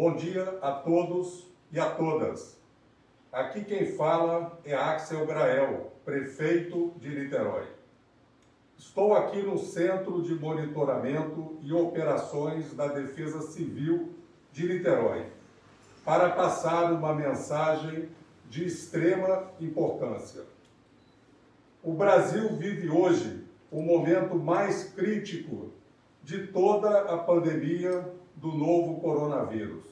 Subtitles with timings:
[0.00, 2.58] Bom dia a todos e a todas.
[3.30, 7.66] Aqui quem fala é Axel Grael, prefeito de Niterói.
[8.78, 14.14] Estou aqui no Centro de Monitoramento e Operações da Defesa Civil
[14.54, 15.26] de Niterói
[16.02, 18.08] para passar uma mensagem
[18.48, 20.44] de extrema importância.
[21.84, 25.74] O Brasil vive hoje o momento mais crítico
[26.22, 29.84] de toda a pandemia do novo coronavírus.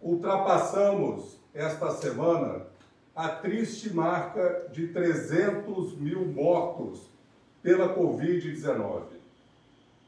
[0.00, 2.66] Ultrapassamos esta semana
[3.14, 7.08] a triste marca de 300 mil mortos
[7.62, 9.02] pela Covid-19.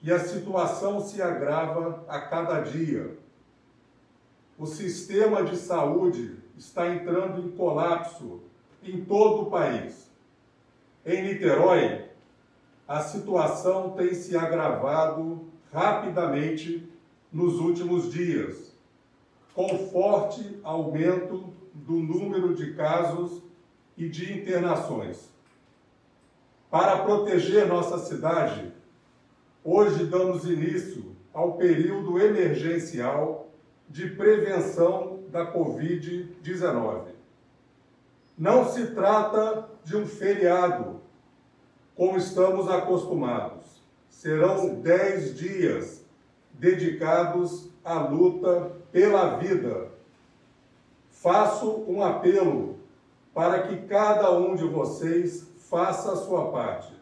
[0.03, 3.17] E a situação se agrava a cada dia.
[4.59, 8.41] O sistema de saúde está entrando em colapso
[8.83, 10.06] em todo o país.
[11.05, 12.05] Em Niterói,
[12.87, 16.89] a situação tem se agravado rapidamente
[17.37, 18.73] nos últimos dias,
[19.55, 23.43] com forte aumento do número de casos
[23.95, 25.28] e de internações.
[26.70, 28.73] Para proteger nossa cidade,
[29.62, 33.50] hoje damos início ao período emergencial
[33.87, 37.03] de prevenção da Covid-19.
[38.39, 41.03] Não se trata de um feriado,
[41.95, 43.83] como estamos acostumados.
[44.09, 46.06] Serão dez dias
[46.59, 49.89] dedicados à luta pela vida.
[51.11, 52.77] Faço um apelo
[53.35, 56.95] para que cada um de vocês faça a sua parte.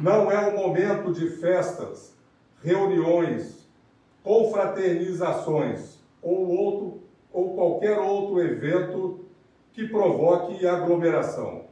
[0.00, 2.14] Não é um momento de festas,
[2.62, 3.66] reuniões,
[4.22, 7.02] confraternizações ou, outro,
[7.32, 9.24] ou qualquer outro evento
[9.72, 11.64] que provoque aglomeração.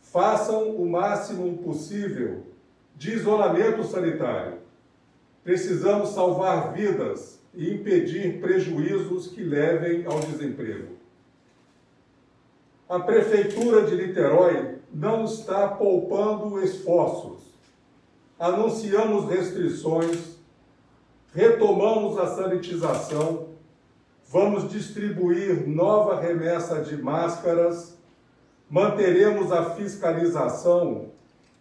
[0.00, 2.44] Façam o máximo possível
[2.94, 4.65] de isolamento sanitário.
[5.46, 10.96] Precisamos salvar vidas e impedir prejuízos que levem ao desemprego.
[12.88, 17.44] A Prefeitura de Niterói não está poupando esforços.
[18.36, 20.36] Anunciamos restrições,
[21.32, 23.50] retomamos a sanitização,
[24.28, 27.96] vamos distribuir nova remessa de máscaras,
[28.68, 31.12] manteremos a fiscalização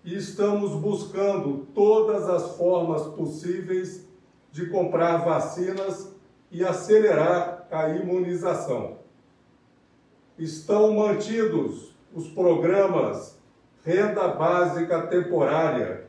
[0.06, 4.08] e estamos buscando todas as formas possíveis
[4.52, 6.16] de comprar vacinas
[6.52, 9.00] e acelerar a imunização.
[10.38, 13.40] Estão mantidos os programas
[13.84, 16.06] Renda Básica Temporária,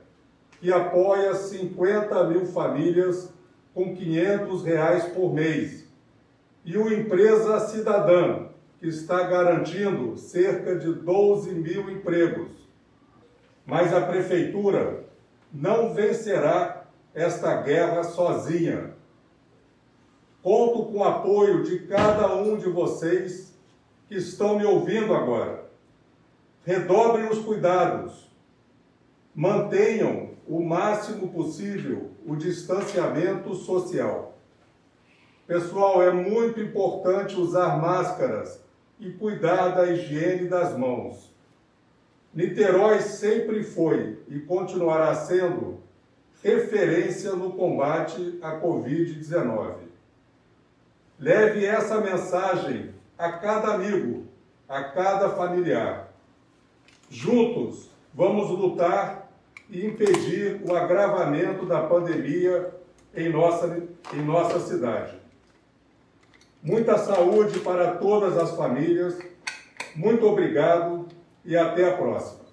[0.61, 3.33] que apoia 50 mil famílias
[3.73, 5.87] com 500 reais por mês,
[6.65, 8.47] e o Empresa Cidadã,
[8.79, 12.66] que está garantindo cerca de 12 mil empregos.
[13.67, 15.05] Mas a Prefeitura
[15.53, 18.95] não vencerá esta guerra sozinha.
[20.43, 23.55] Conto com o apoio de cada um de vocês
[24.09, 25.67] que estão me ouvindo agora
[26.67, 28.29] redobrem os cuidados,
[29.33, 34.37] mantenham o máximo possível o distanciamento social.
[35.47, 38.61] Pessoal, é muito importante usar máscaras
[38.99, 41.33] e cuidar da higiene das mãos.
[42.37, 45.81] Niterói sempre foi e continuará sendo
[46.43, 49.77] referência no combate à Covid-19.
[51.19, 54.27] Leve essa mensagem a cada amigo,
[54.69, 56.13] a cada familiar.
[57.09, 59.33] Juntos, vamos lutar
[59.71, 62.71] e impedir o agravamento da pandemia
[63.15, 63.83] em nossa,
[64.13, 65.19] em nossa cidade.
[66.63, 69.17] Muita saúde para todas as famílias,
[69.95, 71.16] muito obrigado
[71.47, 72.46] e até a próxima.